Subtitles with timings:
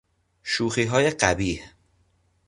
[0.43, 1.63] شوخیهای قبیح